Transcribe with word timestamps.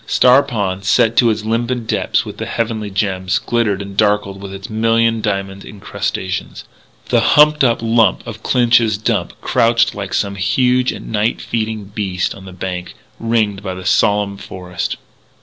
Star 0.07 0.41
Pond, 0.41 0.83
set 0.83 1.15
to 1.17 1.29
its 1.29 1.45
limpid 1.45 1.85
depths 1.85 2.25
with 2.25 2.37
the 2.37 2.47
heavenly 2.47 2.89
gems, 2.89 3.37
glittered 3.37 3.83
and 3.83 3.95
darkled 3.95 4.41
with 4.41 4.51
its 4.51 4.67
million 4.67 5.21
diamond 5.21 5.63
incrustations. 5.63 6.63
The 7.09 7.19
humped 7.21 7.63
up 7.63 7.83
lump 7.83 8.25
of 8.25 8.41
Clinch's 8.41 8.97
Dump 8.97 9.33
crouched 9.41 9.93
like 9.93 10.15
some 10.15 10.33
huge 10.37 10.91
and 10.91 11.05
feeding 11.39 11.79
night 11.85 11.93
beast 11.93 12.33
on 12.33 12.45
the 12.45 12.51
bank, 12.51 12.95
ringed 13.19 13.61
by 13.61 13.75
the 13.75 13.85
solemn 13.85 14.37
forest. 14.37 14.97